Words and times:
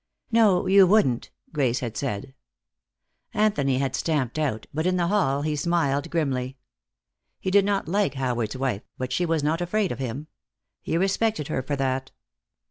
"No, 0.31 0.65
you 0.65 0.87
wouldn't," 0.87 1.29
Grace 1.53 1.81
had 1.81 1.95
said. 1.95 2.33
Anthony 3.35 3.77
had 3.77 3.95
stamped 3.95 4.39
out, 4.39 4.65
but 4.73 4.87
in 4.87 4.97
the 4.97 5.09
hall 5.09 5.43
he 5.43 5.55
smiled 5.55 6.09
grimly. 6.09 6.57
He 7.39 7.51
did 7.51 7.65
not 7.65 7.87
like 7.87 8.15
Howard's 8.15 8.57
wife, 8.57 8.81
but 8.97 9.13
she 9.13 9.27
was 9.27 9.43
not 9.43 9.61
afraid 9.61 9.91
of 9.91 9.99
him. 9.99 10.25
He 10.81 10.97
respected 10.97 11.49
her 11.49 11.61
for 11.61 11.75
that. 11.75 12.09